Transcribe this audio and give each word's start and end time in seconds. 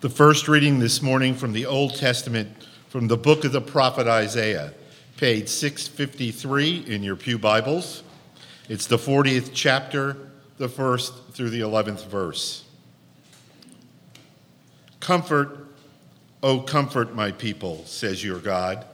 The 0.00 0.08
first 0.08 0.46
reading 0.46 0.78
this 0.78 1.02
morning 1.02 1.34
from 1.34 1.52
the 1.52 1.66
Old 1.66 1.96
Testament, 1.96 2.68
from 2.88 3.08
the 3.08 3.16
book 3.16 3.44
of 3.44 3.50
the 3.50 3.60
prophet 3.60 4.06
Isaiah, 4.06 4.72
page 5.16 5.48
653 5.48 6.84
in 6.86 7.02
your 7.02 7.16
Pew 7.16 7.36
Bibles. 7.36 8.04
It's 8.68 8.86
the 8.86 8.96
40th 8.96 9.50
chapter, 9.52 10.16
the 10.56 10.68
first 10.68 11.12
through 11.32 11.50
the 11.50 11.58
11th 11.58 12.06
verse. 12.06 12.64
Comfort, 15.00 15.66
O 16.44 16.60
comfort 16.60 17.16
my 17.16 17.32
people, 17.32 17.84
says 17.84 18.22
your 18.22 18.38
God. 18.38 18.86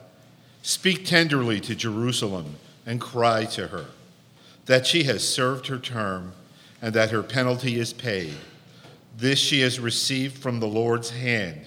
Speak 0.63 1.05
tenderly 1.05 1.59
to 1.59 1.75
Jerusalem 1.75 2.55
and 2.83 2.99
cry 2.99 3.45
to 3.45 3.67
her 3.67 3.85
that 4.65 4.87
she 4.87 5.03
has 5.03 5.23
served 5.23 5.67
her 5.67 5.77
term 5.77 6.33
and 6.81 6.95
that 6.95 7.11
her 7.11 7.21
penalty 7.21 7.77
is 7.77 7.93
paid 7.93 8.33
this 9.17 9.39
she 9.39 9.61
has 9.61 9.79
received 9.79 10.37
from 10.37 10.59
the 10.59 10.67
Lord's 10.67 11.09
hand, 11.09 11.61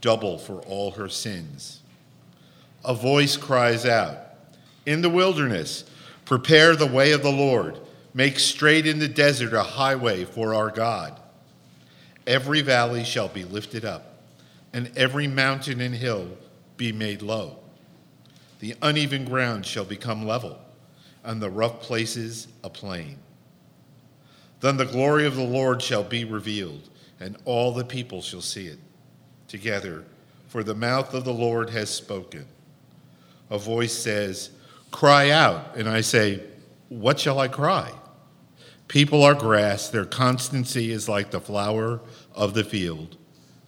double 0.00 0.38
for 0.38 0.60
all 0.60 0.92
her 0.92 1.08
sins. 1.08 1.80
A 2.84 2.94
voice 2.94 3.36
cries 3.36 3.84
out 3.84 4.18
In 4.86 5.02
the 5.02 5.10
wilderness, 5.10 5.84
prepare 6.24 6.76
the 6.76 6.86
way 6.86 7.12
of 7.12 7.22
the 7.22 7.32
Lord, 7.32 7.78
make 8.14 8.38
straight 8.38 8.86
in 8.86 8.98
the 8.98 9.08
desert 9.08 9.52
a 9.52 9.62
highway 9.62 10.24
for 10.24 10.54
our 10.54 10.70
God. 10.70 11.18
Every 12.26 12.60
valley 12.60 13.04
shall 13.04 13.28
be 13.28 13.44
lifted 13.44 13.84
up, 13.84 14.22
and 14.72 14.90
every 14.96 15.26
mountain 15.26 15.80
and 15.80 15.94
hill 15.94 16.28
be 16.76 16.92
made 16.92 17.22
low. 17.22 17.58
The 18.60 18.76
uneven 18.82 19.24
ground 19.24 19.66
shall 19.66 19.84
become 19.84 20.26
level, 20.26 20.58
and 21.24 21.40
the 21.40 21.50
rough 21.50 21.80
places 21.80 22.48
a 22.62 22.70
plain. 22.70 23.18
Then 24.60 24.76
the 24.76 24.84
glory 24.84 25.26
of 25.26 25.36
the 25.36 25.42
Lord 25.42 25.80
shall 25.82 26.02
be 26.02 26.24
revealed, 26.24 26.88
and 27.20 27.36
all 27.44 27.72
the 27.72 27.84
people 27.84 28.22
shall 28.22 28.40
see 28.40 28.66
it 28.66 28.78
together, 29.46 30.04
for 30.48 30.62
the 30.62 30.74
mouth 30.74 31.14
of 31.14 31.24
the 31.24 31.32
Lord 31.32 31.70
has 31.70 31.90
spoken. 31.90 32.46
A 33.50 33.58
voice 33.58 33.92
says, 33.92 34.50
Cry 34.90 35.30
out. 35.30 35.76
And 35.76 35.88
I 35.88 36.00
say, 36.00 36.42
What 36.88 37.20
shall 37.20 37.38
I 37.38 37.48
cry? 37.48 37.92
People 38.88 39.22
are 39.22 39.34
grass, 39.34 39.88
their 39.90 40.06
constancy 40.06 40.90
is 40.90 41.08
like 41.08 41.30
the 41.30 41.40
flower 41.40 42.00
of 42.34 42.54
the 42.54 42.64
field. 42.64 43.16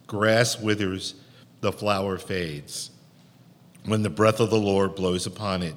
Grass 0.07 0.59
withers, 0.59 1.15
the 1.61 1.71
flower 1.71 2.17
fades. 2.17 2.89
When 3.85 4.01
the 4.01 4.09
breath 4.09 4.39
of 4.39 4.49
the 4.49 4.59
Lord 4.59 4.95
blows 4.95 5.25
upon 5.27 5.61
it, 5.61 5.75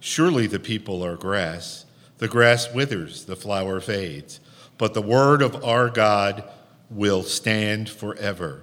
surely 0.00 0.46
the 0.46 0.58
people 0.58 1.04
are 1.04 1.16
grass. 1.16 1.84
The 2.18 2.28
grass 2.28 2.72
withers, 2.72 3.26
the 3.26 3.36
flower 3.36 3.80
fades 3.80 4.40
but 4.78 4.94
the 4.94 5.02
word 5.02 5.42
of 5.42 5.64
our 5.64 5.88
God 5.88 6.44
will 6.90 7.22
stand 7.22 7.88
forever. 7.88 8.62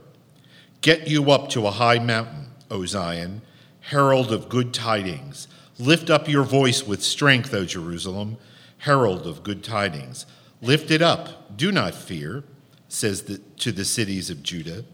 Get 0.82 1.08
you 1.08 1.32
up 1.32 1.50
to 1.50 1.68
a 1.68 1.72
high 1.72 2.00
mountain, 2.00 2.48
O 2.70 2.86
Zion, 2.86 3.42
herald 3.82 4.32
of 4.32 4.50
good 4.50 4.74
tidings. 4.74 5.48
Lift 5.80 6.10
up 6.10 6.28
your 6.28 6.44
voice 6.44 6.86
with 6.86 7.04
strength, 7.04 7.54
O 7.54 7.66
Jerusalem, 7.66 8.38
herald 8.80 9.26
of 9.26 9.44
good 9.44 9.64
tidings. 9.64 10.26
Lift 10.62 10.92
it 10.92 11.02
up, 11.02 11.58
do 11.58 11.72
not 11.72 11.96
fear, 11.96 12.44
says 12.88 13.24
the, 13.24 13.40
to 13.58 13.72
the 13.72 13.86
cities 13.86 14.30
of 14.30 14.44
Judah. 14.44 14.86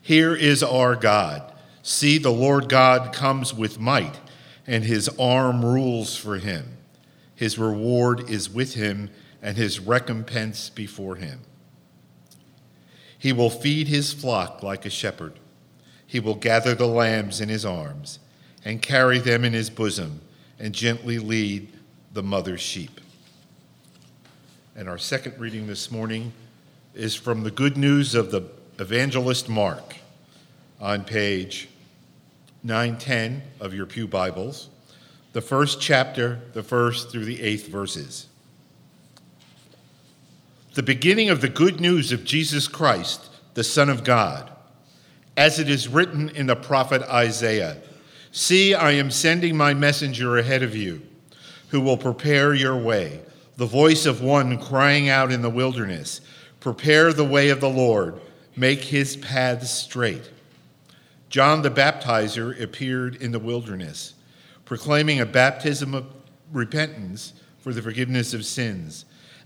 Here 0.00 0.34
is 0.34 0.62
our 0.62 0.96
God. 0.96 1.52
See, 1.82 2.18
the 2.18 2.32
Lord 2.32 2.68
God 2.68 3.12
comes 3.12 3.54
with 3.54 3.78
might, 3.78 4.18
and 4.66 4.84
his 4.84 5.08
arm 5.18 5.64
rules 5.64 6.16
for 6.16 6.38
him. 6.38 6.76
His 7.34 7.58
reward 7.58 8.28
is 8.28 8.50
with 8.50 8.74
him 8.74 9.10
and 9.48 9.56
his 9.56 9.80
recompense 9.80 10.68
before 10.68 11.16
him. 11.16 11.40
He 13.18 13.32
will 13.32 13.48
feed 13.48 13.88
his 13.88 14.12
flock 14.12 14.62
like 14.62 14.84
a 14.84 14.90
shepherd. 14.90 15.38
He 16.06 16.20
will 16.20 16.34
gather 16.34 16.74
the 16.74 16.86
lambs 16.86 17.40
in 17.40 17.48
his 17.48 17.64
arms 17.64 18.18
and 18.62 18.82
carry 18.82 19.18
them 19.18 19.46
in 19.46 19.54
his 19.54 19.70
bosom 19.70 20.20
and 20.58 20.74
gently 20.74 21.18
lead 21.18 21.72
the 22.12 22.22
mother 22.22 22.58
sheep. 22.58 23.00
And 24.76 24.86
our 24.86 24.98
second 24.98 25.40
reading 25.40 25.66
this 25.66 25.90
morning 25.90 26.34
is 26.94 27.14
from 27.14 27.42
the 27.42 27.50
good 27.50 27.78
news 27.78 28.14
of 28.14 28.30
the 28.30 28.42
evangelist 28.78 29.48
Mark 29.48 29.96
on 30.78 31.04
page 31.04 31.70
910 32.64 33.40
of 33.60 33.72
your 33.72 33.86
Pew 33.86 34.06
Bibles, 34.06 34.68
the 35.32 35.40
first 35.40 35.80
chapter, 35.80 36.38
the 36.52 36.62
first 36.62 37.10
through 37.10 37.24
the 37.24 37.40
eighth 37.40 37.68
verses 37.68 38.27
the 40.74 40.82
beginning 40.82 41.30
of 41.30 41.40
the 41.40 41.48
good 41.48 41.80
news 41.80 42.12
of 42.12 42.24
Jesus 42.24 42.68
Christ, 42.68 43.28
the 43.54 43.64
Son 43.64 43.88
of 43.88 44.04
God. 44.04 44.50
As 45.36 45.58
it 45.58 45.68
is 45.68 45.88
written 45.88 46.28
in 46.30 46.46
the 46.46 46.56
prophet 46.56 47.02
Isaiah 47.02 47.78
See, 48.30 48.74
I 48.74 48.92
am 48.92 49.10
sending 49.10 49.56
my 49.56 49.72
messenger 49.72 50.36
ahead 50.36 50.62
of 50.62 50.76
you, 50.76 51.02
who 51.70 51.80
will 51.80 51.96
prepare 51.96 52.54
your 52.54 52.76
way, 52.76 53.20
the 53.56 53.66
voice 53.66 54.04
of 54.04 54.22
one 54.22 54.58
crying 54.58 55.08
out 55.08 55.32
in 55.32 55.42
the 55.42 55.50
wilderness 55.50 56.20
Prepare 56.60 57.12
the 57.12 57.24
way 57.24 57.50
of 57.50 57.60
the 57.60 57.70
Lord, 57.70 58.20
make 58.56 58.80
his 58.80 59.16
paths 59.16 59.70
straight. 59.70 60.30
John 61.30 61.62
the 61.62 61.70
Baptizer 61.70 62.60
appeared 62.60 63.16
in 63.16 63.32
the 63.32 63.38
wilderness, 63.38 64.14
proclaiming 64.64 65.20
a 65.20 65.26
baptism 65.26 65.94
of 65.94 66.06
repentance 66.52 67.32
for 67.60 67.72
the 67.72 67.82
forgiveness 67.82 68.34
of 68.34 68.44
sins 68.44 69.04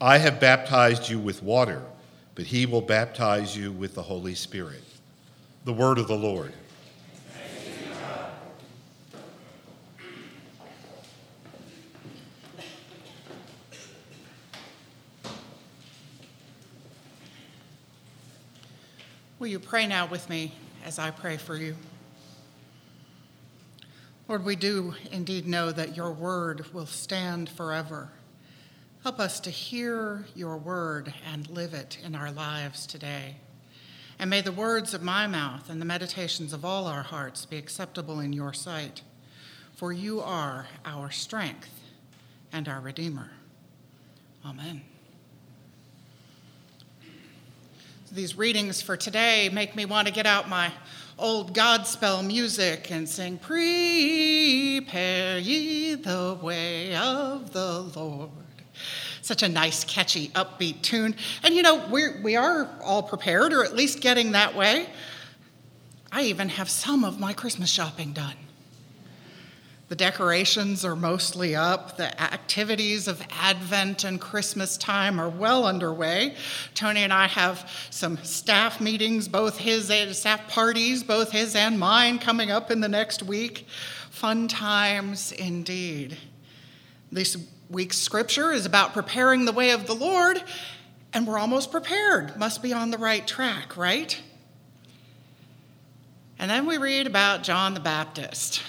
I 0.00 0.18
have 0.18 0.38
baptized 0.38 1.08
you 1.08 1.18
with 1.18 1.42
water, 1.42 1.82
but 2.34 2.44
he 2.44 2.66
will 2.66 2.82
baptize 2.82 3.56
you 3.56 3.72
with 3.72 3.94
the 3.94 4.02
Holy 4.02 4.34
Spirit. 4.34 4.82
The 5.64 5.72
word 5.72 5.96
of 5.96 6.06
the 6.06 6.16
Lord. 6.16 6.52
Will 19.38 19.46
you 19.48 19.58
pray 19.58 19.86
now 19.86 20.06
with 20.06 20.28
me 20.28 20.52
as 20.84 20.98
I 20.98 21.10
pray 21.10 21.38
for 21.38 21.56
you? 21.56 21.74
Lord, 24.28 24.44
we 24.44 24.56
do 24.56 24.94
indeed 25.10 25.46
know 25.46 25.72
that 25.72 25.96
your 25.96 26.10
word 26.10 26.66
will 26.74 26.86
stand 26.86 27.48
forever. 27.48 28.10
Help 29.06 29.20
us 29.20 29.38
to 29.38 29.50
hear 29.50 30.24
your 30.34 30.56
word 30.56 31.14
and 31.32 31.48
live 31.48 31.74
it 31.74 31.96
in 32.04 32.16
our 32.16 32.32
lives 32.32 32.88
today. 32.88 33.36
And 34.18 34.28
may 34.28 34.40
the 34.40 34.50
words 34.50 34.94
of 34.94 35.00
my 35.00 35.28
mouth 35.28 35.70
and 35.70 35.80
the 35.80 35.84
meditations 35.84 36.52
of 36.52 36.64
all 36.64 36.88
our 36.88 37.04
hearts 37.04 37.46
be 37.46 37.56
acceptable 37.56 38.18
in 38.18 38.32
your 38.32 38.52
sight, 38.52 39.02
for 39.76 39.92
you 39.92 40.20
are 40.20 40.66
our 40.84 41.12
strength 41.12 41.70
and 42.52 42.68
our 42.68 42.80
Redeemer. 42.80 43.30
Amen. 44.44 44.82
These 48.10 48.36
readings 48.36 48.82
for 48.82 48.96
today 48.96 49.48
make 49.52 49.76
me 49.76 49.84
want 49.84 50.08
to 50.08 50.12
get 50.12 50.26
out 50.26 50.48
my 50.48 50.72
old 51.16 51.54
Godspell 51.54 52.26
music 52.26 52.90
and 52.90 53.08
sing, 53.08 53.38
Prepare 53.38 55.38
ye 55.38 55.94
the 55.94 56.36
way 56.42 56.96
of 56.96 57.52
the 57.52 57.82
Lord 57.82 58.45
such 59.26 59.42
a 59.42 59.48
nice, 59.48 59.84
catchy, 59.84 60.28
upbeat 60.28 60.82
tune. 60.82 61.14
And 61.42 61.54
you 61.54 61.62
know, 61.62 61.86
we're, 61.88 62.20
we 62.22 62.36
are 62.36 62.68
all 62.82 63.02
prepared, 63.02 63.52
or 63.52 63.64
at 63.64 63.74
least 63.74 64.00
getting 64.00 64.32
that 64.32 64.54
way. 64.54 64.88
I 66.12 66.22
even 66.22 66.48
have 66.50 66.70
some 66.70 67.04
of 67.04 67.18
my 67.18 67.32
Christmas 67.32 67.70
shopping 67.70 68.12
done. 68.12 68.36
The 69.88 69.94
decorations 69.94 70.84
are 70.84 70.96
mostly 70.96 71.54
up. 71.54 71.96
The 71.96 72.20
activities 72.20 73.06
of 73.06 73.22
Advent 73.30 74.02
and 74.02 74.20
Christmas 74.20 74.76
time 74.76 75.20
are 75.20 75.28
well 75.28 75.64
underway. 75.64 76.34
Tony 76.74 77.04
and 77.04 77.12
I 77.12 77.28
have 77.28 77.70
some 77.90 78.16
staff 78.24 78.80
meetings, 78.80 79.28
both 79.28 79.58
his 79.58 79.88
and 79.90 80.14
staff 80.14 80.48
parties, 80.48 81.04
both 81.04 81.30
his 81.30 81.54
and 81.54 81.78
mine, 81.78 82.18
coming 82.18 82.50
up 82.50 82.72
in 82.72 82.80
the 82.80 82.88
next 82.88 83.22
week. 83.22 83.66
Fun 84.10 84.48
times 84.48 85.30
indeed. 85.30 86.16
This 87.12 87.36
week's 87.70 87.98
scripture 87.98 88.52
is 88.52 88.66
about 88.66 88.92
preparing 88.92 89.44
the 89.44 89.52
way 89.52 89.70
of 89.70 89.86
the 89.86 89.94
Lord, 89.94 90.42
and 91.12 91.26
we're 91.26 91.38
almost 91.38 91.70
prepared. 91.70 92.36
Must 92.36 92.62
be 92.62 92.72
on 92.72 92.90
the 92.90 92.98
right 92.98 93.26
track, 93.26 93.76
right? 93.76 94.20
And 96.38 96.50
then 96.50 96.66
we 96.66 96.78
read 96.78 97.06
about 97.06 97.42
John 97.42 97.74
the 97.74 97.80
Baptist. 97.80 98.62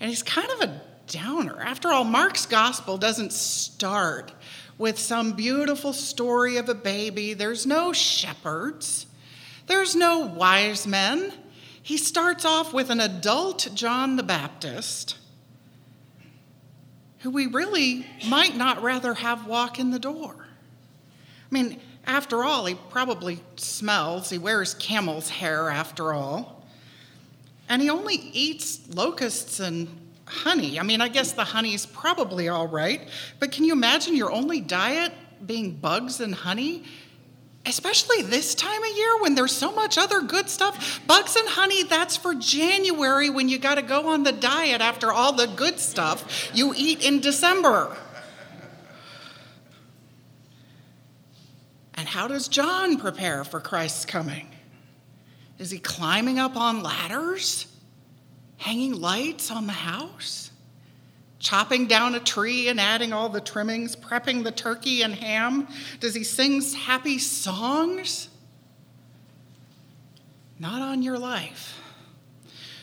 And 0.00 0.08
he's 0.08 0.22
kind 0.22 0.48
of 0.50 0.60
a 0.60 0.80
downer. 1.08 1.60
After 1.60 1.88
all, 1.88 2.04
Mark's 2.04 2.46
gospel 2.46 2.98
doesn't 2.98 3.32
start 3.32 4.32
with 4.76 4.98
some 4.98 5.32
beautiful 5.32 5.92
story 5.92 6.56
of 6.56 6.68
a 6.68 6.74
baby. 6.74 7.34
There's 7.34 7.66
no 7.66 7.92
shepherds, 7.92 9.06
there's 9.66 9.96
no 9.96 10.20
wise 10.20 10.86
men. 10.86 11.32
He 11.82 11.96
starts 11.96 12.44
off 12.44 12.74
with 12.74 12.90
an 12.90 13.00
adult 13.00 13.68
John 13.74 14.16
the 14.16 14.22
Baptist 14.22 15.16
who 17.20 17.30
we 17.30 17.46
really 17.46 18.06
might 18.28 18.56
not 18.56 18.82
rather 18.82 19.14
have 19.14 19.46
walk 19.46 19.78
in 19.78 19.90
the 19.90 19.98
door. 19.98 20.34
I 20.38 21.54
mean, 21.54 21.80
after 22.06 22.44
all, 22.44 22.66
he 22.66 22.74
probably 22.90 23.40
smells. 23.56 24.30
He 24.30 24.38
wears 24.38 24.74
camel's 24.74 25.28
hair, 25.28 25.68
after 25.68 26.12
all. 26.12 26.64
And 27.68 27.82
he 27.82 27.90
only 27.90 28.14
eats 28.14 28.80
locusts 28.94 29.60
and 29.60 29.88
honey. 30.24 30.78
I 30.78 30.82
mean, 30.82 31.00
I 31.00 31.08
guess 31.08 31.32
the 31.32 31.44
honey's 31.44 31.86
probably 31.86 32.48
all 32.48 32.68
right, 32.68 33.08
but 33.38 33.52
can 33.52 33.64
you 33.64 33.72
imagine 33.72 34.14
your 34.14 34.30
only 34.30 34.60
diet 34.60 35.12
being 35.44 35.72
bugs 35.72 36.20
and 36.20 36.34
honey? 36.34 36.84
Especially 37.68 38.22
this 38.22 38.54
time 38.54 38.82
of 38.82 38.96
year 38.96 39.20
when 39.20 39.34
there's 39.34 39.52
so 39.52 39.70
much 39.72 39.98
other 39.98 40.22
good 40.22 40.48
stuff. 40.48 41.00
Bugs 41.06 41.36
and 41.36 41.48
honey, 41.48 41.82
that's 41.84 42.16
for 42.16 42.34
January 42.34 43.30
when 43.30 43.48
you 43.48 43.58
got 43.58 43.74
to 43.76 43.82
go 43.82 44.08
on 44.08 44.22
the 44.22 44.32
diet 44.32 44.80
after 44.80 45.12
all 45.12 45.32
the 45.32 45.46
good 45.46 45.78
stuff 45.78 46.50
you 46.54 46.72
eat 46.76 47.04
in 47.04 47.20
December. 47.20 47.96
And 51.94 52.08
how 52.08 52.26
does 52.26 52.48
John 52.48 52.96
prepare 52.96 53.44
for 53.44 53.60
Christ's 53.60 54.04
coming? 54.04 54.48
Is 55.58 55.70
he 55.70 55.78
climbing 55.78 56.38
up 56.38 56.56
on 56.56 56.82
ladders? 56.82 57.66
hanging 58.58 59.00
lights 59.00 59.50
on 59.50 59.66
the 59.66 59.72
house, 59.72 60.47
chopping 61.38 61.86
down 61.86 62.14
a 62.14 62.20
tree 62.20 62.68
and 62.68 62.80
adding 62.80 63.12
all 63.12 63.28
the 63.28 63.40
trimmings, 63.40 63.94
prepping 63.94 64.44
the 64.44 64.50
turkey 64.50 65.02
and 65.02 65.14
ham? 65.14 65.68
Does 66.00 66.14
he 66.14 66.24
sing 66.24 66.60
happy 66.62 67.18
songs? 67.18 68.28
Not 70.58 70.82
on 70.82 71.02
your 71.02 71.18
life. 71.18 71.80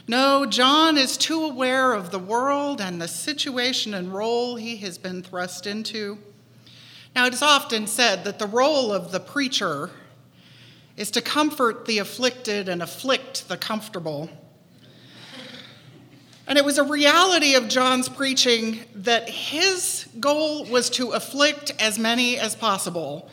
No, 0.07 0.45
John 0.45 0.97
is 0.97 1.17
too 1.17 1.43
aware 1.43 1.93
of 1.93 2.11
the 2.11 2.19
world 2.19 2.79
and 2.79 3.01
the 3.01 3.07
situation 3.07 3.93
and 3.93 4.13
role 4.13 4.55
he 4.55 4.77
has 4.77 4.97
been 4.97 5.23
thrust 5.23 5.65
into. 5.65 6.19
Now, 7.15 7.25
it 7.25 7.33
is 7.33 7.41
often 7.41 7.87
said 7.87 8.23
that 8.23 8.39
the 8.39 8.45
role 8.45 8.91
of 8.91 9.11
the 9.11 9.19
preacher 9.19 9.89
is 10.95 11.09
to 11.11 11.21
comfort 11.21 11.85
the 11.85 11.97
afflicted 11.97 12.69
and 12.69 12.83
afflict 12.83 13.49
the 13.49 13.57
comfortable. 13.57 14.29
And 16.47 16.57
it 16.57 16.65
was 16.65 16.77
a 16.77 16.83
reality 16.83 17.55
of 17.55 17.67
John's 17.67 18.07
preaching 18.07 18.79
that 18.93 19.29
his 19.29 20.07
goal 20.19 20.65
was 20.65 20.89
to 20.91 21.11
afflict 21.11 21.71
as 21.79 21.97
many 21.97 22.37
as 22.37 22.55
possible 22.55 23.29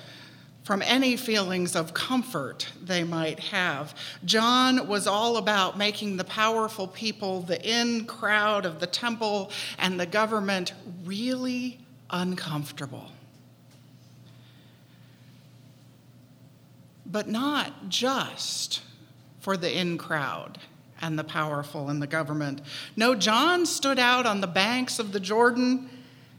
from 0.64 0.80
any 0.82 1.16
feelings 1.16 1.74
of 1.76 1.92
comfort 1.92 2.68
they 2.82 3.04
might 3.04 3.40
have. 3.40 3.94
John 4.24 4.86
was 4.86 5.06
all 5.06 5.36
about 5.36 5.76
making 5.76 6.16
the 6.16 6.24
powerful 6.24 6.86
people, 6.86 7.42
the 7.42 7.60
in 7.68 8.06
crowd 8.06 8.64
of 8.64 8.80
the 8.80 8.86
temple, 8.86 9.50
and 9.78 9.98
the 9.98 10.06
government 10.06 10.72
really 11.04 11.80
uncomfortable. 12.10 13.10
But 17.04 17.28
not 17.28 17.88
just 17.88 18.80
for 19.40 19.56
the 19.56 19.76
in 19.76 19.98
crowd 19.98 20.58
and 21.02 21.18
the 21.18 21.24
powerful 21.24 21.90
in 21.90 21.98
the 21.98 22.06
government. 22.06 22.62
No, 22.96 23.14
John 23.16 23.66
stood 23.66 23.98
out 23.98 24.24
on 24.24 24.40
the 24.40 24.46
banks 24.46 25.00
of 25.00 25.10
the 25.12 25.20
Jordan 25.20 25.90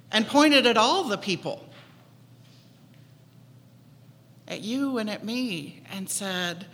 and 0.09 0.25
pointed 0.25 0.65
at 0.65 0.77
all 0.77 1.03
the 1.03 1.17
people, 1.17 1.65
at 4.47 4.61
you 4.61 4.97
and 4.97 5.09
at 5.09 5.23
me, 5.23 5.83
and 5.91 6.09
said, 6.09 6.65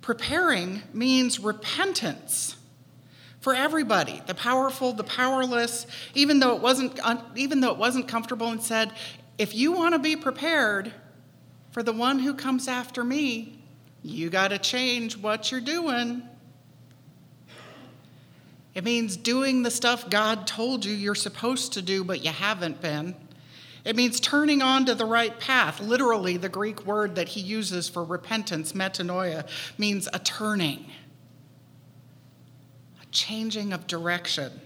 Preparing 0.00 0.82
means 0.92 1.40
repentance 1.40 2.56
for 3.40 3.54
everybody 3.54 4.22
the 4.26 4.34
powerful 4.34 4.94
the 4.94 5.04
powerless 5.04 5.86
even 6.14 6.40
though 6.40 6.56
it 6.56 6.62
wasn't 6.62 6.98
even 7.36 7.60
though 7.60 7.72
it 7.72 7.76
wasn't 7.76 8.08
comfortable 8.08 8.48
and 8.48 8.62
said 8.62 8.90
if 9.36 9.54
you 9.54 9.70
want 9.72 9.94
to 9.94 9.98
be 9.98 10.16
prepared 10.16 10.90
for 11.70 11.82
the 11.82 11.92
one 11.92 12.18
who 12.18 12.32
comes 12.32 12.68
after 12.68 13.04
me 13.04 13.62
you 14.02 14.30
got 14.30 14.48
to 14.48 14.58
change 14.58 15.18
what 15.18 15.50
you're 15.50 15.60
doing 15.60 16.22
it 18.74 18.82
means 18.82 19.16
doing 19.16 19.62
the 19.62 19.70
stuff 19.70 20.10
God 20.10 20.46
told 20.46 20.84
you 20.84 20.92
you're 20.92 21.14
supposed 21.14 21.74
to 21.74 21.82
do, 21.82 22.02
but 22.02 22.24
you 22.24 22.30
haven't 22.30 22.80
been. 22.80 23.14
It 23.84 23.96
means 23.96 24.18
turning 24.18 24.62
onto 24.62 24.94
the 24.94 25.04
right 25.04 25.38
path. 25.38 25.80
Literally, 25.80 26.36
the 26.36 26.48
Greek 26.48 26.84
word 26.86 27.14
that 27.14 27.28
he 27.28 27.40
uses 27.40 27.88
for 27.88 28.02
repentance, 28.02 28.72
metanoia, 28.72 29.46
means 29.78 30.08
a 30.12 30.18
turning, 30.18 30.86
a 33.02 33.06
changing 33.12 33.72
of 33.72 33.86
direction. 33.86 34.60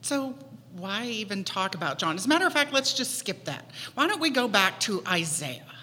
So, 0.00 0.34
why 0.72 1.06
even 1.06 1.44
talk 1.44 1.74
about 1.74 1.98
John? 1.98 2.16
As 2.16 2.26
a 2.26 2.28
matter 2.28 2.46
of 2.46 2.52
fact, 2.52 2.72
let's 2.72 2.94
just 2.94 3.16
skip 3.16 3.44
that. 3.44 3.70
Why 3.94 4.08
don't 4.08 4.20
we 4.20 4.30
go 4.30 4.48
back 4.48 4.80
to 4.80 5.02
Isaiah? 5.06 5.73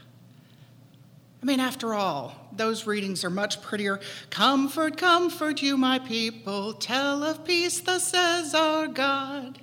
I 1.42 1.46
mean, 1.46 1.60
after 1.60 1.96
all, 1.96 2.36
those 2.52 2.86
readings 2.86 3.24
are 3.24 3.32
much 3.32 3.62
prettier. 3.62 4.00
Comfort, 4.30 4.98
comfort 4.98 5.62
you, 5.62 5.76
my 5.76 5.98
people. 5.98 6.74
Tell 6.74 7.24
of 7.24 7.44
peace, 7.44 7.80
thus 7.80 8.10
says 8.10 8.54
our 8.54 8.88
God. 8.88 9.60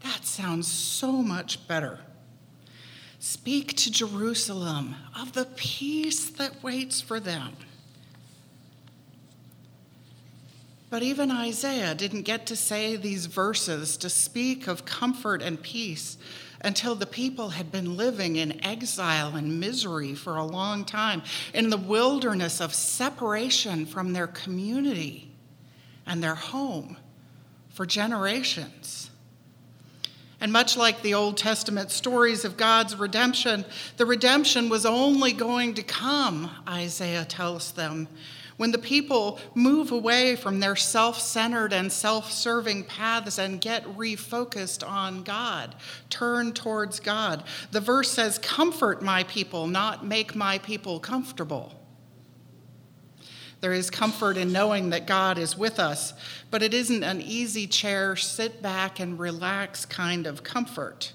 That 0.00 0.24
sounds 0.24 0.70
so 0.70 1.12
much 1.12 1.68
better. 1.68 2.00
Speak 3.18 3.76
to 3.76 3.92
Jerusalem 3.92 4.96
of 5.18 5.32
the 5.34 5.44
peace 5.44 6.30
that 6.30 6.62
waits 6.62 7.00
for 7.00 7.20
them. 7.20 7.56
But 10.88 11.02
even 11.02 11.30
Isaiah 11.30 11.94
didn't 11.94 12.22
get 12.22 12.46
to 12.46 12.56
say 12.56 12.96
these 12.96 13.26
verses 13.26 13.96
to 13.98 14.10
speak 14.10 14.66
of 14.66 14.84
comfort 14.84 15.40
and 15.40 15.62
peace 15.62 16.18
until 16.62 16.94
the 16.94 17.06
people 17.06 17.50
had 17.50 17.70
been 17.70 17.96
living 17.96 18.36
in 18.36 18.64
exile 18.64 19.36
and 19.36 19.60
misery 19.60 20.14
for 20.14 20.36
a 20.36 20.44
long 20.44 20.84
time, 20.84 21.22
in 21.52 21.70
the 21.70 21.76
wilderness 21.76 22.60
of 22.60 22.72
separation 22.74 23.84
from 23.84 24.12
their 24.12 24.26
community 24.26 25.30
and 26.06 26.22
their 26.22 26.34
home 26.34 26.96
for 27.70 27.86
generations. 27.86 29.10
And 30.40 30.52
much 30.52 30.76
like 30.76 31.02
the 31.02 31.14
Old 31.14 31.36
Testament 31.36 31.92
stories 31.92 32.44
of 32.44 32.56
God's 32.56 32.96
redemption, 32.96 33.64
the 33.96 34.06
redemption 34.06 34.68
was 34.68 34.84
only 34.84 35.32
going 35.32 35.74
to 35.74 35.84
come, 35.84 36.50
Isaiah 36.68 37.24
tells 37.24 37.72
them, 37.72 38.08
when 38.62 38.70
the 38.70 38.78
people 38.78 39.40
move 39.56 39.90
away 39.90 40.36
from 40.36 40.60
their 40.60 40.76
self 40.76 41.18
centered 41.18 41.72
and 41.72 41.90
self 41.90 42.30
serving 42.30 42.84
paths 42.84 43.36
and 43.36 43.60
get 43.60 43.82
refocused 43.96 44.88
on 44.88 45.24
God, 45.24 45.74
turn 46.10 46.52
towards 46.52 47.00
God. 47.00 47.42
The 47.72 47.80
verse 47.80 48.12
says, 48.12 48.38
Comfort 48.38 49.02
my 49.02 49.24
people, 49.24 49.66
not 49.66 50.06
make 50.06 50.36
my 50.36 50.58
people 50.58 51.00
comfortable. 51.00 51.74
There 53.60 53.72
is 53.72 53.90
comfort 53.90 54.36
in 54.36 54.52
knowing 54.52 54.90
that 54.90 55.08
God 55.08 55.38
is 55.38 55.58
with 55.58 55.80
us, 55.80 56.14
but 56.52 56.62
it 56.62 56.72
isn't 56.72 57.02
an 57.02 57.20
easy 57.20 57.66
chair, 57.66 58.14
sit 58.14 58.62
back 58.62 59.00
and 59.00 59.18
relax 59.18 59.84
kind 59.84 60.24
of 60.24 60.44
comfort. 60.44 61.12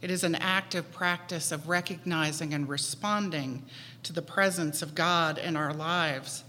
It 0.00 0.10
is 0.10 0.24
an 0.24 0.36
active 0.36 0.90
practice 0.90 1.52
of 1.52 1.68
recognizing 1.68 2.54
and 2.54 2.66
responding 2.66 3.62
to 4.04 4.12
the 4.12 4.22
presence 4.22 4.82
of 4.82 4.94
God 4.94 5.38
in 5.38 5.56
our 5.56 5.72
lives. 5.72 6.44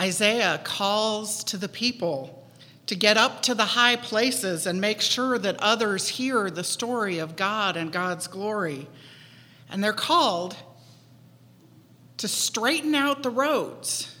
Isaiah 0.00 0.60
calls 0.64 1.44
to 1.44 1.56
the 1.56 1.68
people 1.68 2.48
to 2.86 2.94
get 2.94 3.16
up 3.16 3.42
to 3.42 3.54
the 3.54 3.64
high 3.64 3.96
places 3.96 4.66
and 4.66 4.80
make 4.80 5.00
sure 5.00 5.38
that 5.38 5.56
others 5.60 6.08
hear 6.08 6.50
the 6.50 6.64
story 6.64 7.18
of 7.18 7.36
God 7.36 7.76
and 7.76 7.92
God's 7.92 8.26
glory. 8.26 8.88
And 9.70 9.82
they're 9.82 9.92
called 9.92 10.56
to 12.18 12.28
straighten 12.28 12.94
out 12.94 13.22
the 13.22 13.30
roads, 13.30 14.16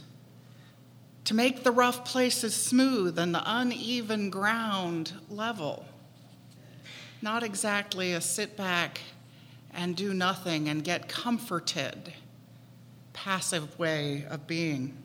to 1.24 1.34
make 1.34 1.62
the 1.62 1.70
rough 1.70 2.04
places 2.04 2.54
smooth 2.54 3.18
and 3.18 3.34
the 3.34 3.42
uneven 3.44 4.30
ground 4.30 5.12
level. 5.28 5.84
Not 7.20 7.42
exactly 7.42 8.12
a 8.12 8.20
sit 8.20 8.56
back 8.56 9.00
and 9.72 9.94
do 9.94 10.12
nothing 10.14 10.68
and 10.68 10.82
get 10.82 11.08
comforted 11.08 12.12
passive 13.12 13.78
way 13.78 14.24
of 14.28 14.46
being. 14.46 14.96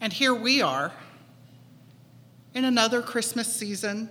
And 0.00 0.12
here 0.12 0.34
we 0.34 0.60
are 0.62 0.92
in 2.54 2.64
another 2.64 3.02
Christmas 3.02 3.52
season 3.52 4.10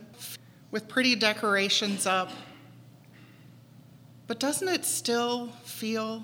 with 0.72 0.88
pretty 0.88 1.16
decorations 1.16 2.08
up. 2.08 2.32
But 4.28 4.40
doesn't 4.40 4.68
it 4.68 4.86
still 4.86 5.50
feel 5.64 6.24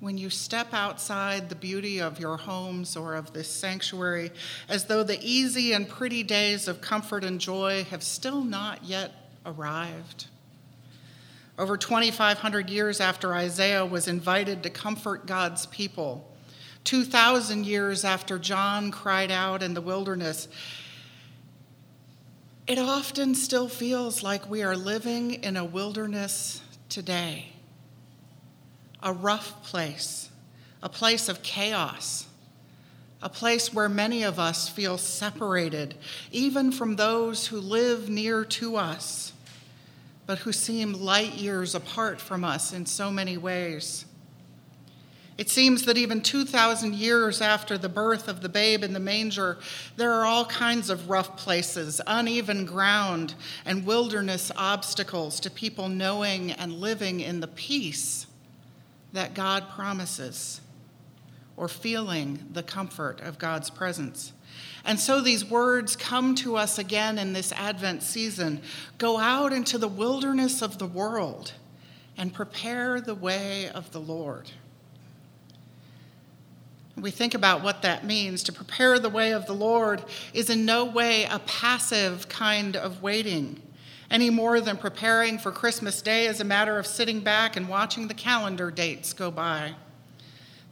when 0.00 0.18
you 0.18 0.28
step 0.28 0.74
outside 0.74 1.48
the 1.48 1.54
beauty 1.54 2.00
of 2.00 2.18
your 2.18 2.36
homes 2.36 2.96
or 2.96 3.14
of 3.14 3.32
this 3.32 3.48
sanctuary, 3.48 4.32
as 4.68 4.86
though 4.86 5.04
the 5.04 5.20
easy 5.22 5.72
and 5.72 5.88
pretty 5.88 6.24
days 6.24 6.66
of 6.66 6.80
comfort 6.80 7.22
and 7.22 7.40
joy 7.40 7.84
have 7.84 8.02
still 8.02 8.42
not 8.42 8.82
yet 8.82 9.12
arrived. 9.46 10.26
Over 11.58 11.76
2,500 11.76 12.70
years 12.70 13.00
after 13.00 13.34
Isaiah 13.34 13.84
was 13.84 14.08
invited 14.08 14.62
to 14.62 14.70
comfort 14.70 15.26
God's 15.26 15.66
people, 15.66 16.28
2,000 16.84 17.66
years 17.66 18.04
after 18.04 18.38
John 18.38 18.90
cried 18.90 19.30
out 19.30 19.62
in 19.62 19.74
the 19.74 19.80
wilderness, 19.80 20.48
it 22.66 22.78
often 22.78 23.34
still 23.34 23.68
feels 23.68 24.22
like 24.22 24.48
we 24.48 24.62
are 24.62 24.76
living 24.76 25.34
in 25.34 25.56
a 25.56 25.64
wilderness 25.64 26.62
today. 26.88 27.52
A 29.02 29.12
rough 29.12 29.62
place, 29.64 30.30
a 30.82 30.88
place 30.88 31.28
of 31.28 31.42
chaos, 31.42 32.26
a 33.20 33.28
place 33.28 33.74
where 33.74 33.88
many 33.88 34.22
of 34.22 34.38
us 34.38 34.68
feel 34.68 34.96
separated, 34.96 35.96
even 36.30 36.72
from 36.72 36.96
those 36.96 37.48
who 37.48 37.60
live 37.60 38.08
near 38.08 38.44
to 38.44 38.76
us, 38.76 39.32
but 40.26 40.38
who 40.38 40.52
seem 40.52 40.92
light 40.92 41.34
years 41.34 41.74
apart 41.74 42.20
from 42.20 42.44
us 42.44 42.72
in 42.72 42.86
so 42.86 43.10
many 43.10 43.36
ways. 43.36 44.06
It 45.38 45.50
seems 45.50 45.82
that 45.82 45.98
even 45.98 46.20
2,000 46.20 46.94
years 46.94 47.40
after 47.40 47.76
the 47.76 47.88
birth 47.88 48.28
of 48.28 48.42
the 48.42 48.48
babe 48.48 48.84
in 48.84 48.92
the 48.92 49.00
manger, 49.00 49.58
there 49.96 50.12
are 50.12 50.24
all 50.24 50.44
kinds 50.44 50.88
of 50.88 51.10
rough 51.10 51.36
places, 51.36 52.00
uneven 52.06 52.64
ground, 52.64 53.34
and 53.64 53.84
wilderness 53.84 54.52
obstacles 54.56 55.40
to 55.40 55.50
people 55.50 55.88
knowing 55.88 56.52
and 56.52 56.74
living 56.74 57.20
in 57.20 57.40
the 57.40 57.48
peace 57.48 58.26
that 59.12 59.34
God 59.34 59.68
promises 59.70 60.61
or 61.56 61.68
feeling 61.68 62.46
the 62.52 62.62
comfort 62.62 63.20
of 63.20 63.38
God's 63.38 63.70
presence. 63.70 64.32
And 64.84 64.98
so 64.98 65.20
these 65.20 65.44
words 65.44 65.96
come 65.96 66.34
to 66.36 66.56
us 66.56 66.78
again 66.78 67.18
in 67.18 67.32
this 67.32 67.52
Advent 67.52 68.02
season 68.02 68.60
go 68.98 69.18
out 69.18 69.52
into 69.52 69.78
the 69.78 69.88
wilderness 69.88 70.62
of 70.62 70.78
the 70.78 70.86
world 70.86 71.52
and 72.16 72.34
prepare 72.34 73.00
the 73.00 73.14
way 73.14 73.68
of 73.68 73.92
the 73.92 74.00
Lord. 74.00 74.50
We 76.96 77.10
think 77.10 77.34
about 77.34 77.62
what 77.62 77.82
that 77.82 78.04
means. 78.04 78.42
To 78.44 78.52
prepare 78.52 78.98
the 78.98 79.08
way 79.08 79.32
of 79.32 79.46
the 79.46 79.54
Lord 79.54 80.04
is 80.34 80.50
in 80.50 80.66
no 80.66 80.84
way 80.84 81.24
a 81.24 81.38
passive 81.38 82.28
kind 82.28 82.76
of 82.76 83.02
waiting 83.02 83.62
any 84.12 84.28
more 84.28 84.60
than 84.60 84.76
preparing 84.76 85.38
for 85.38 85.50
Christmas 85.50 86.02
Day 86.02 86.26
is 86.26 86.38
a 86.38 86.44
matter 86.44 86.78
of 86.78 86.86
sitting 86.86 87.20
back 87.20 87.56
and 87.56 87.66
watching 87.66 88.08
the 88.08 88.14
calendar 88.14 88.70
dates 88.70 89.14
go 89.14 89.30
by. 89.30 89.74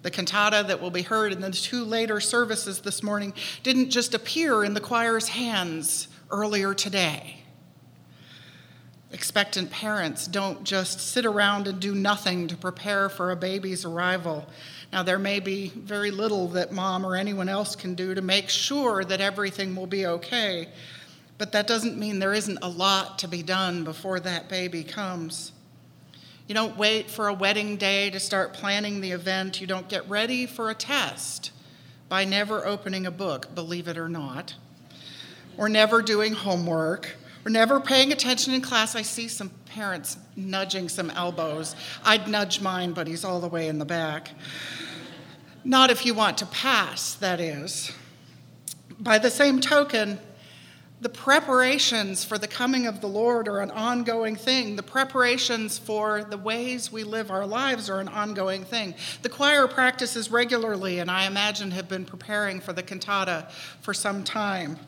The 0.02 0.10
cantata 0.10 0.64
that 0.66 0.80
will 0.80 0.90
be 0.90 1.02
heard 1.02 1.32
in 1.32 1.40
the 1.40 1.50
two 1.50 1.84
later 1.84 2.20
services 2.20 2.80
this 2.80 3.02
morning 3.02 3.34
didn't 3.62 3.90
just 3.90 4.14
appear 4.14 4.64
in 4.64 4.74
the 4.74 4.80
choir's 4.80 5.28
hands 5.28 6.08
earlier 6.30 6.72
today. 6.72 7.36
Expectant 9.12 9.70
parents 9.70 10.26
don't 10.26 10.62
just 10.62 11.00
sit 11.00 11.26
around 11.26 11.66
and 11.66 11.80
do 11.80 11.94
nothing 11.94 12.46
to 12.46 12.56
prepare 12.56 13.08
for 13.08 13.32
a 13.32 13.36
baby's 13.36 13.84
arrival. 13.84 14.46
Now, 14.92 15.02
there 15.02 15.18
may 15.18 15.40
be 15.40 15.68
very 15.68 16.12
little 16.12 16.48
that 16.48 16.72
mom 16.72 17.04
or 17.04 17.16
anyone 17.16 17.48
else 17.48 17.74
can 17.74 17.94
do 17.94 18.14
to 18.14 18.22
make 18.22 18.48
sure 18.48 19.04
that 19.04 19.20
everything 19.20 19.74
will 19.74 19.88
be 19.88 20.06
okay, 20.06 20.68
but 21.38 21.52
that 21.52 21.66
doesn't 21.66 21.98
mean 21.98 22.20
there 22.20 22.34
isn't 22.34 22.58
a 22.62 22.68
lot 22.68 23.18
to 23.18 23.28
be 23.28 23.42
done 23.42 23.82
before 23.82 24.20
that 24.20 24.48
baby 24.48 24.84
comes. 24.84 25.52
You 26.50 26.54
don't 26.54 26.76
wait 26.76 27.08
for 27.08 27.28
a 27.28 27.32
wedding 27.32 27.76
day 27.76 28.10
to 28.10 28.18
start 28.18 28.54
planning 28.54 29.00
the 29.00 29.12
event. 29.12 29.60
You 29.60 29.68
don't 29.68 29.88
get 29.88 30.08
ready 30.10 30.46
for 30.46 30.68
a 30.68 30.74
test 30.74 31.52
by 32.08 32.24
never 32.24 32.66
opening 32.66 33.06
a 33.06 33.10
book, 33.12 33.54
believe 33.54 33.86
it 33.86 33.96
or 33.96 34.08
not, 34.08 34.56
or 35.56 35.68
never 35.68 36.02
doing 36.02 36.32
homework, 36.32 37.14
or 37.46 37.50
never 37.50 37.78
paying 37.78 38.10
attention 38.10 38.52
in 38.52 38.62
class. 38.62 38.96
I 38.96 39.02
see 39.02 39.28
some 39.28 39.52
parents 39.66 40.16
nudging 40.34 40.88
some 40.88 41.10
elbows. 41.10 41.76
I'd 42.04 42.26
nudge 42.26 42.60
mine, 42.60 42.94
but 42.94 43.06
he's 43.06 43.24
all 43.24 43.38
the 43.38 43.46
way 43.46 43.68
in 43.68 43.78
the 43.78 43.84
back. 43.84 44.32
Not 45.62 45.90
if 45.90 46.04
you 46.04 46.14
want 46.14 46.36
to 46.38 46.46
pass, 46.46 47.14
that 47.14 47.38
is. 47.38 47.92
By 48.98 49.18
the 49.18 49.30
same 49.30 49.60
token, 49.60 50.18
the 51.00 51.08
preparations 51.08 52.24
for 52.24 52.36
the 52.36 52.46
coming 52.46 52.86
of 52.86 53.00
the 53.00 53.08
Lord 53.08 53.48
are 53.48 53.60
an 53.60 53.70
ongoing 53.70 54.36
thing. 54.36 54.76
The 54.76 54.82
preparations 54.82 55.78
for 55.78 56.24
the 56.24 56.36
ways 56.36 56.92
we 56.92 57.04
live 57.04 57.30
our 57.30 57.46
lives 57.46 57.88
are 57.88 58.00
an 58.00 58.08
ongoing 58.08 58.64
thing. 58.64 58.94
The 59.22 59.30
choir 59.30 59.66
practices 59.66 60.30
regularly, 60.30 60.98
and 60.98 61.10
I 61.10 61.26
imagine 61.26 61.70
have 61.70 61.88
been 61.88 62.04
preparing 62.04 62.60
for 62.60 62.74
the 62.74 62.82
cantata 62.82 63.48
for 63.80 63.94
some 63.94 64.24
time. 64.24 64.78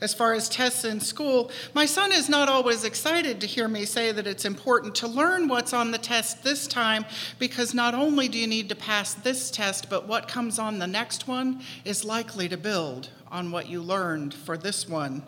As 0.00 0.14
far 0.14 0.34
as 0.34 0.48
tests 0.48 0.84
in 0.84 1.00
school, 1.00 1.50
my 1.74 1.86
son 1.86 2.12
is 2.12 2.28
not 2.28 2.48
always 2.48 2.84
excited 2.84 3.40
to 3.40 3.46
hear 3.46 3.66
me 3.66 3.86
say 3.86 4.12
that 4.12 4.26
it's 4.26 4.44
important 4.44 4.94
to 4.96 5.08
learn 5.08 5.48
what's 5.48 5.72
on 5.72 5.90
the 5.90 5.98
test 5.98 6.44
this 6.44 6.68
time 6.68 7.06
because 7.38 7.72
not 7.72 7.94
only 7.94 8.28
do 8.28 8.38
you 8.38 8.46
need 8.46 8.68
to 8.68 8.76
pass 8.76 9.14
this 9.14 9.50
test, 9.50 9.88
but 9.88 10.06
what 10.06 10.28
comes 10.28 10.58
on 10.58 10.78
the 10.78 10.86
next 10.86 11.26
one 11.26 11.62
is 11.84 12.04
likely 12.04 12.46
to 12.50 12.58
build 12.58 13.08
on 13.32 13.50
what 13.50 13.68
you 13.68 13.82
learned 13.82 14.34
for 14.34 14.58
this 14.58 14.86
one. 14.86 15.22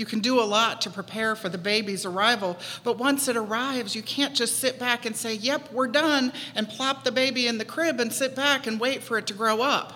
You 0.00 0.06
can 0.06 0.20
do 0.20 0.40
a 0.40 0.48
lot 0.48 0.80
to 0.80 0.90
prepare 0.90 1.36
for 1.36 1.50
the 1.50 1.58
baby's 1.58 2.06
arrival, 2.06 2.56
but 2.84 2.96
once 2.96 3.28
it 3.28 3.36
arrives, 3.36 3.94
you 3.94 4.00
can't 4.00 4.34
just 4.34 4.58
sit 4.58 4.78
back 4.78 5.04
and 5.04 5.14
say, 5.14 5.34
Yep, 5.34 5.74
we're 5.74 5.88
done, 5.88 6.32
and 6.54 6.66
plop 6.66 7.04
the 7.04 7.12
baby 7.12 7.46
in 7.46 7.58
the 7.58 7.66
crib 7.66 8.00
and 8.00 8.10
sit 8.10 8.34
back 8.34 8.66
and 8.66 8.80
wait 8.80 9.02
for 9.02 9.18
it 9.18 9.26
to 9.26 9.34
grow 9.34 9.60
up. 9.60 9.92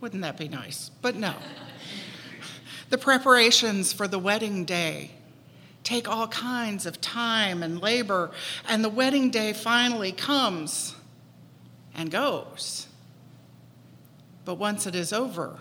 Wouldn't 0.00 0.22
that 0.22 0.38
be 0.38 0.48
nice? 0.48 0.90
But 1.02 1.16
no. 1.16 1.34
the 2.88 2.96
preparations 2.96 3.92
for 3.92 4.08
the 4.08 4.18
wedding 4.18 4.64
day 4.64 5.10
take 5.82 6.08
all 6.08 6.28
kinds 6.28 6.86
of 6.86 7.02
time 7.02 7.62
and 7.62 7.78
labor, 7.82 8.30
and 8.66 8.82
the 8.82 8.88
wedding 8.88 9.28
day 9.28 9.52
finally 9.52 10.12
comes 10.12 10.94
and 11.94 12.10
goes. 12.10 12.86
But 14.46 14.54
once 14.54 14.86
it 14.86 14.94
is 14.94 15.12
over, 15.12 15.58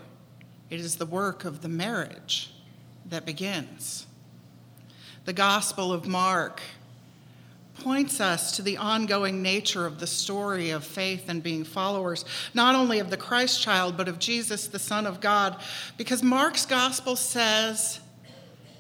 it 0.69 0.79
is 0.79 0.95
the 0.95 1.05
work 1.05 1.43
of 1.43 1.61
the 1.61 1.67
marriage 1.67 2.52
that 3.07 3.25
begins. 3.25 4.07
The 5.25 5.33
Gospel 5.33 5.93
of 5.93 6.07
Mark 6.07 6.61
points 7.75 8.21
us 8.21 8.55
to 8.55 8.61
the 8.61 8.77
ongoing 8.77 9.41
nature 9.41 9.85
of 9.85 9.99
the 9.99 10.07
story 10.07 10.69
of 10.69 10.83
faith 10.83 11.25
and 11.27 11.41
being 11.41 11.63
followers, 11.63 12.23
not 12.53 12.75
only 12.75 12.99
of 12.99 13.09
the 13.09 13.17
Christ 13.17 13.61
child, 13.61 13.97
but 13.97 14.07
of 14.07 14.19
Jesus, 14.19 14.67
the 14.67 14.79
Son 14.79 15.05
of 15.05 15.21
God, 15.21 15.59
because 15.97 16.21
Mark's 16.21 16.65
Gospel 16.65 17.15
says 17.15 17.99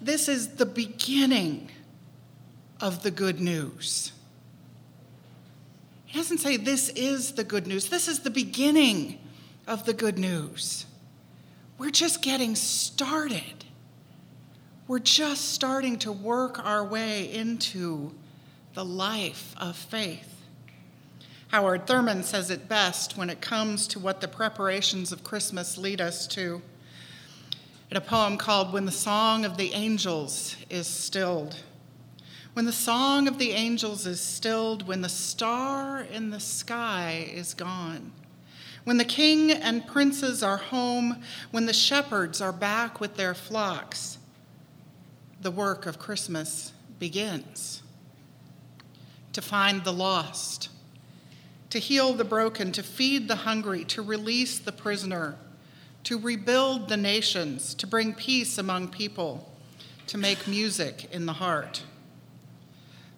this 0.01 0.27
is 0.27 0.55
the 0.55 0.65
beginning 0.65 1.71
of 2.79 3.03
the 3.03 3.11
good 3.11 3.39
news. 3.39 4.11
He 6.05 6.19
doesn't 6.19 6.39
say 6.39 6.57
this 6.57 6.89
is 6.89 7.31
the 7.31 7.43
good 7.43 7.65
news, 7.65 7.89
this 7.89 8.07
is 8.07 8.19
the 8.19 8.29
beginning 8.29 9.19
of 9.65 9.85
the 9.85 9.93
good 9.93 10.19
news. 10.19 10.85
We're 11.77 11.89
just 11.89 12.21
getting 12.21 12.55
started. 12.55 13.65
We're 14.85 14.99
just 14.99 15.53
starting 15.53 15.97
to 15.99 16.11
work 16.11 16.59
our 16.59 16.83
way 16.83 17.31
into 17.31 18.13
the 18.73 18.83
life 18.83 19.55
of 19.57 19.77
faith. 19.77 20.41
Howard 21.47 21.87
Thurman 21.87 22.23
says 22.23 22.49
it 22.49 22.67
best 22.67 23.15
when 23.15 23.29
it 23.29 23.39
comes 23.39 23.87
to 23.87 23.99
what 23.99 24.19
the 24.19 24.27
preparations 24.27 25.13
of 25.13 25.23
Christmas 25.23 25.77
lead 25.77 26.01
us 26.01 26.27
to. 26.27 26.61
In 27.91 27.95
a 27.95 28.01
poem 28.01 28.35
called 28.35 28.73
When 28.73 28.85
the 28.85 28.91
Song 28.91 29.45
of 29.45 29.55
the 29.55 29.71
Angels 29.71 30.57
is 30.69 30.85
Stilled. 30.85 31.55
When 32.51 32.65
the 32.65 32.73
song 32.73 33.29
of 33.29 33.37
the 33.37 33.51
angels 33.51 34.05
is 34.05 34.19
stilled, 34.19 34.85
when 34.85 35.01
the 35.01 35.09
star 35.09 36.01
in 36.01 36.29
the 36.29 36.39
sky 36.39 37.29
is 37.33 37.53
gone, 37.53 38.11
when 38.83 38.97
the 38.97 39.05
king 39.05 39.49
and 39.49 39.87
princes 39.87 40.43
are 40.43 40.57
home, 40.57 41.23
when 41.51 41.67
the 41.67 41.73
shepherds 41.73 42.41
are 42.41 42.51
back 42.51 42.99
with 42.99 43.15
their 43.15 43.33
flocks, 43.33 44.17
the 45.43 45.51
work 45.51 45.85
of 45.85 45.99
Christmas 45.99 46.71
begins. 46.99 47.83
To 49.33 49.41
find 49.41 49.83
the 49.83 49.93
lost, 49.93 50.69
to 51.69 51.79
heal 51.79 52.13
the 52.13 52.23
broken, 52.23 52.71
to 52.71 52.83
feed 52.83 53.27
the 53.27 53.37
hungry, 53.37 53.83
to 53.85 54.01
release 54.01 54.59
the 54.59 54.71
prisoner, 54.71 55.35
to 56.03 56.19
rebuild 56.19 56.87
the 56.87 56.97
nations, 56.97 57.73
to 57.75 57.87
bring 57.87 58.13
peace 58.13 58.57
among 58.57 58.89
people, 58.89 59.51
to 60.07 60.17
make 60.17 60.47
music 60.47 61.09
in 61.11 61.25
the 61.25 61.33
heart. 61.33 61.83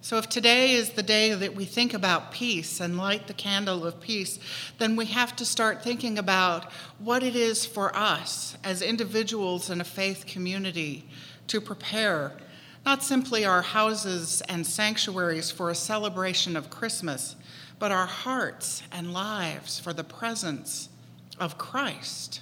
So, 0.01 0.17
if 0.17 0.29
today 0.29 0.74
is 0.74 0.91
the 0.91 1.01
day 1.01 1.34
that 1.34 1.55
we 1.55 1.65
think 1.65 1.91
about 1.91 2.32
peace 2.32 2.79
and 2.79 2.96
light 2.96 3.25
the 3.25 3.34
candle 3.34 3.88
of 3.88 4.00
peace, 4.00 4.38
then 4.77 4.96
we 4.96 5.08
have 5.08 5.36
to 5.38 5.46
start 5.46 5.84
thinking 5.84 6.20
about 6.20 6.72
what 7.00 7.24
it 7.24 7.36
is 7.36 7.65
for 7.65 7.96
us 7.96 8.55
as 8.63 8.84
individuals 8.84 9.72
in 9.72 9.82
a 9.82 9.84
faith 9.84 10.27
community 10.27 11.10
to 11.47 11.61
prepare 11.61 12.33
not 12.85 13.01
simply 13.01 13.45
our 13.45 13.63
houses 13.63 14.41
and 14.47 14.65
sanctuaries 14.65 15.49
for 15.49 15.69
a 15.69 15.75
celebration 15.75 16.55
of 16.55 16.69
Christmas, 16.69 17.35
but 17.79 17.91
our 17.91 18.05
hearts 18.05 18.83
and 18.91 19.11
lives 19.11 19.79
for 19.79 19.91
the 19.91 20.03
presence 20.03 20.89
of 21.39 21.57
Christ, 21.57 22.41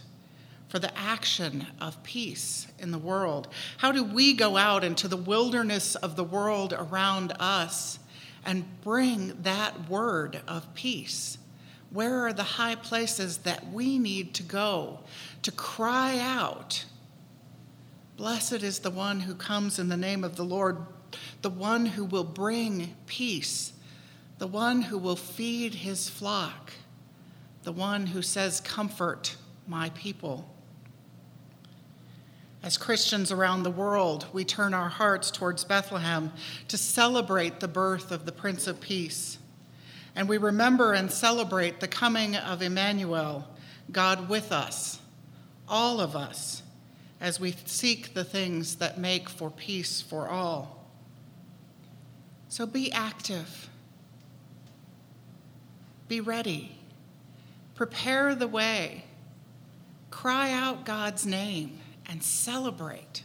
for 0.68 0.80
the 0.80 0.96
action 0.98 1.68
of 1.80 2.04
peace 2.04 2.68
in 2.78 2.92
the 2.92 2.98
world? 2.98 3.48
How 3.78 3.92
do 3.92 4.04
we 4.04 4.34
go 4.34 4.58
out 4.58 4.84
into 4.84 5.08
the 5.08 5.18
wilderness 5.18 5.96
of 5.96 6.16
the 6.16 6.24
world 6.24 6.74
around 6.74 7.34
us 7.40 8.00
and 8.46 8.66
bring 8.82 9.42
that 9.44 9.90
word 9.90 10.42
of 10.48 10.74
peace? 10.76 11.38
Where 11.90 12.26
are 12.26 12.34
the 12.34 12.44
high 12.44 12.76
places 12.76 13.38
that 13.40 13.72
we 13.72 13.98
need 13.98 14.34
to 14.36 14.44
go 14.44 15.00
to 15.44 15.52
cry 15.52 16.20
out? 16.20 16.86
Blessed 18.18 18.64
is 18.64 18.80
the 18.80 18.92
one 18.92 19.22
who 19.22 19.36
comes 19.36 19.80
in 19.80 19.90
the 19.90 19.98
name 19.98 20.24
of 20.24 20.36
the 20.36 20.46
Lord, 20.46 20.78
the 21.42 21.50
one 21.50 21.86
who 21.86 22.06
will 22.06 22.24
bring 22.24 22.96
peace, 23.08 23.74
the 24.38 24.48
one 24.48 24.84
who 24.84 24.98
will 24.98 25.16
feed 25.16 25.74
his 25.76 26.10
flock, 26.10 26.74
the 27.64 27.72
one 27.72 28.08
who 28.08 28.22
says, 28.22 28.62
Comfort 28.62 29.36
my 29.68 29.90
people. 29.90 30.50
As 32.62 32.78
Christians 32.78 33.32
around 33.32 33.64
the 33.64 33.72
world, 33.72 34.28
we 34.32 34.46
turn 34.46 34.74
our 34.74 34.90
hearts 34.90 35.32
towards 35.32 35.66
Bethlehem 35.66 36.32
to 36.70 36.78
celebrate 36.78 37.60
the 37.60 37.68
birth 37.68 38.12
of 38.12 38.26
the 38.26 38.32
Prince 38.32 38.68
of 38.68 38.80
Peace. 38.80 39.38
And 40.16 40.30
we 40.30 40.38
remember 40.38 40.94
and 40.94 41.12
celebrate 41.12 41.80
the 41.80 41.88
coming 41.88 42.36
of 42.36 42.62
Emmanuel, 42.62 43.48
God 43.92 44.30
with 44.30 44.52
us, 44.52 45.00
all 45.68 46.00
of 46.00 46.16
us, 46.16 46.64
as 47.24 47.40
we 47.40 47.56
seek 47.66 48.14
the 48.14 48.24
things 48.26 48.76
that 48.76 49.00
make 49.00 49.30
for 49.30 49.50
peace 49.50 50.02
for 50.02 50.28
all. 50.28 50.86
So 52.50 52.66
be 52.66 52.92
active, 52.92 53.70
be 56.10 56.20
ready, 56.20 56.78
prepare 57.76 58.36
the 58.36 58.48
way, 58.48 59.06
cry 60.12 60.52
out 60.52 60.84
God's 60.84 61.26
name, 61.26 61.80
and 62.08 62.22
celebrate 62.22 63.24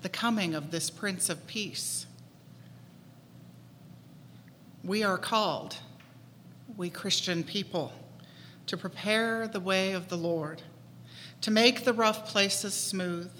the 0.00 0.08
coming 0.08 0.54
of 0.54 0.70
this 0.70 0.88
Prince 0.88 1.28
of 1.28 1.46
Peace. 1.46 2.06
We 4.82 5.02
are 5.02 5.18
called 5.18 5.76
we 6.78 6.88
Christian 6.88 7.44
people, 7.44 7.92
to 8.66 8.76
prepare 8.78 9.46
the 9.46 9.60
way 9.60 9.92
of 9.92 10.08
the 10.08 10.16
Lord, 10.16 10.62
to 11.44 11.50
make 11.50 11.84
the 11.84 11.92
rough 11.92 12.26
places 12.26 12.72
smooth, 12.72 13.30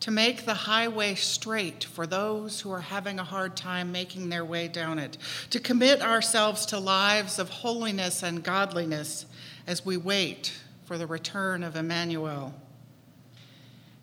to 0.00 0.10
make 0.10 0.44
the 0.44 0.54
highway 0.54 1.14
straight 1.14 1.84
for 1.84 2.04
those 2.04 2.60
who 2.60 2.72
are 2.72 2.80
having 2.80 3.20
a 3.20 3.24
hard 3.24 3.56
time 3.56 3.92
making 3.92 4.28
their 4.28 4.44
way 4.44 4.66
down 4.66 4.98
it, 4.98 5.16
to 5.48 5.60
commit 5.60 6.02
ourselves 6.02 6.66
to 6.66 6.76
lives 6.76 7.38
of 7.38 7.48
holiness 7.48 8.24
and 8.24 8.42
godliness 8.42 9.24
as 9.68 9.86
we 9.86 9.96
wait 9.96 10.52
for 10.84 10.98
the 10.98 11.06
return 11.06 11.62
of 11.62 11.76
Emmanuel. 11.76 12.52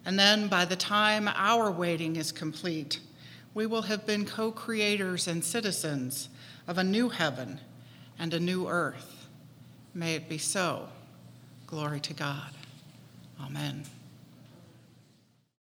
And 0.05 0.17
then, 0.17 0.47
by 0.47 0.63
the 0.63 0.77
time 0.77 1.27
our 1.27 1.69
waiting 1.69 2.15
is 2.15 2.31
complete, 2.31 3.01
we 3.53 3.65
will 3.65 3.81
have 3.81 4.05
been 4.05 4.25
co 4.25 4.49
creators 4.49 5.27
and 5.27 5.43
citizens 5.43 6.29
of 6.69 6.77
a 6.77 6.85
new 6.85 7.09
heaven 7.09 7.59
and 8.17 8.33
a 8.33 8.39
new 8.39 8.69
earth. 8.69 9.27
May 9.93 10.15
it 10.15 10.29
be 10.29 10.37
so. 10.37 10.87
Glory 11.67 11.99
to 11.99 12.13
God. 12.13 12.53
Amen. 13.39 13.98